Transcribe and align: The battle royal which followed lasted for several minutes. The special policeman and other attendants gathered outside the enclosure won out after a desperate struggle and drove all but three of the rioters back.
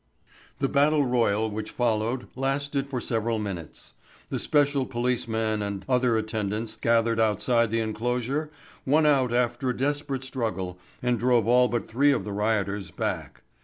The 0.57 0.67
battle 0.67 1.05
royal 1.05 1.51
which 1.51 1.69
followed 1.69 2.27
lasted 2.35 2.89
for 2.89 2.99
several 2.99 3.37
minutes. 3.37 3.93
The 4.29 4.39
special 4.39 4.87
policeman 4.87 5.61
and 5.61 5.85
other 5.87 6.17
attendants 6.17 6.75
gathered 6.75 7.19
outside 7.19 7.69
the 7.69 7.81
enclosure 7.81 8.49
won 8.83 9.05
out 9.05 9.31
after 9.31 9.69
a 9.69 9.77
desperate 9.77 10.23
struggle 10.23 10.79
and 11.03 11.19
drove 11.19 11.47
all 11.47 11.67
but 11.67 11.87
three 11.87 12.11
of 12.11 12.23
the 12.23 12.33
rioters 12.33 12.89
back. 12.89 13.43